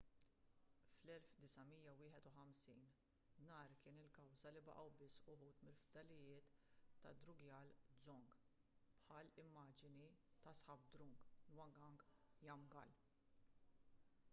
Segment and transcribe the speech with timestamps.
[0.99, 2.87] fl-1951
[3.49, 6.51] nar kien il-kawża li baqgħu biss uħud mill-fdalijiet
[7.05, 8.33] tad-drukgyal dzong
[9.05, 10.11] bħall-immaġni
[10.47, 11.17] ta' zhabdrung
[11.61, 12.09] ngawang
[12.51, 12.97] namgyal